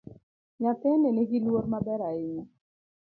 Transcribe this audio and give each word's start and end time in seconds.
Nyathini 0.61 1.09
nigiluor 1.11 1.63
maber 1.71 1.99
ahinya 2.09 2.45